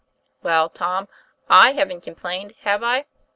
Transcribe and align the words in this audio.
"Well, 0.41 0.67
Tom, 0.67 1.07
/haven't 1.47 2.01
complained, 2.01 2.53
have 2.61 2.81
I?" 2.83 3.05